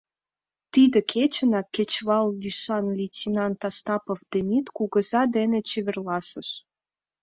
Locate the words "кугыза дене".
4.77-5.59